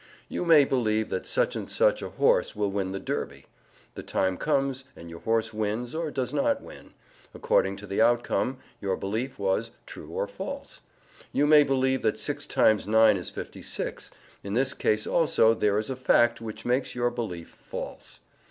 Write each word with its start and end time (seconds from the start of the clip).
You 0.27 0.45
may 0.45 0.65
believe 0.65 1.09
that 1.09 1.27
such 1.27 1.55
and 1.55 1.69
such 1.69 2.01
a 2.01 2.09
horse 2.09 2.55
will 2.55 2.71
win 2.71 2.91
the 2.91 2.99
Derby. 2.99 3.45
The 3.93 4.01
time 4.01 4.35
comes, 4.35 4.83
and 4.95 5.11
your 5.11 5.19
horse 5.19 5.53
wins 5.53 5.93
or 5.93 6.09
does 6.09 6.33
not 6.33 6.59
win; 6.59 6.93
according 7.35 7.75
to 7.77 7.85
the 7.85 8.01
outcome, 8.01 8.57
your 8.81 8.97
belief 8.97 9.37
was 9.37 9.69
true 9.85 10.09
or 10.09 10.25
false. 10.27 10.81
You 11.31 11.45
may 11.45 11.61
believe 11.63 12.01
that 12.01 12.17
six 12.17 12.47
times 12.47 12.87
nine 12.87 13.15
is 13.15 13.29
fifty 13.29 13.61
six; 13.61 14.09
in 14.43 14.55
this 14.55 14.73
case 14.73 15.05
also 15.05 15.53
there 15.53 15.77
is 15.77 15.91
a 15.91 15.95
fact 15.95 16.41
which 16.41 16.65
makes 16.65 16.95
your 16.95 17.11
belief 17.11 17.49
false. 17.49 18.21